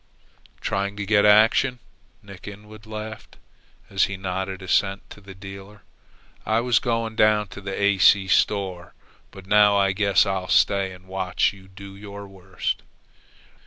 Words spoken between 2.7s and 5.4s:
laughed, as he nodded assent to the